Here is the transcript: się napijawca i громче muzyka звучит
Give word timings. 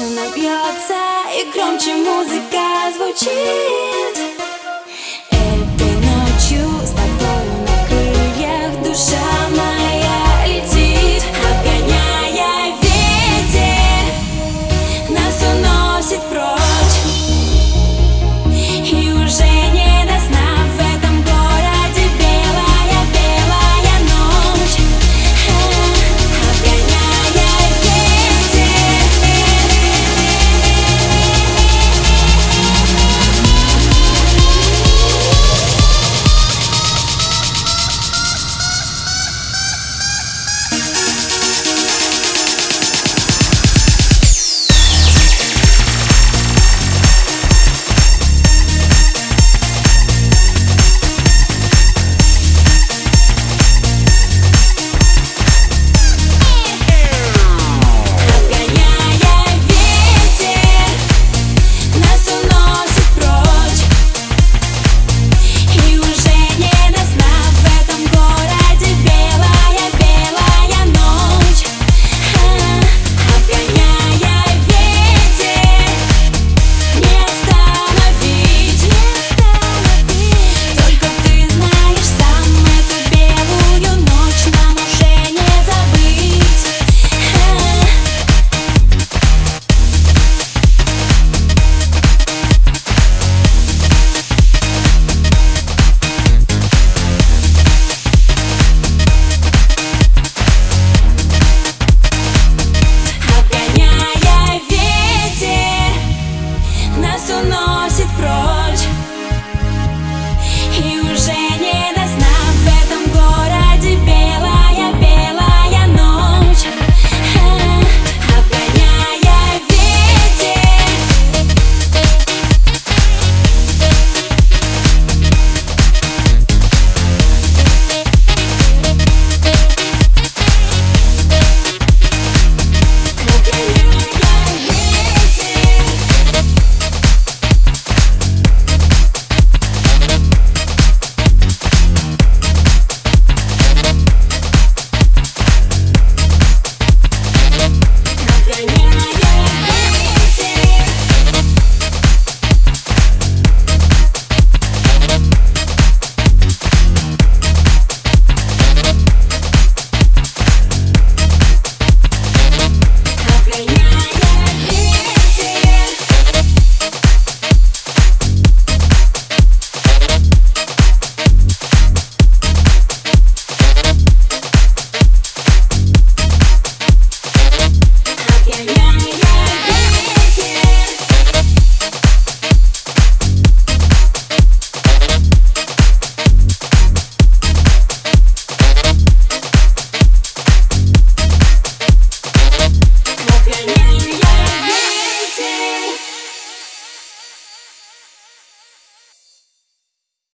się 0.00 0.06
napijawca 0.06 1.00
i 1.40 1.50
громче 1.50 1.96
muzyka 1.96 2.92
звучит 2.96 3.69